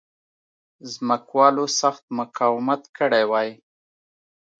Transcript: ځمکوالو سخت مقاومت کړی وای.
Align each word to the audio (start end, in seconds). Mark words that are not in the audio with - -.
ځمکوالو 0.93 1.65
سخت 1.79 2.03
مقاومت 2.19 2.81
کړی 2.97 3.23
وای. 3.31 3.49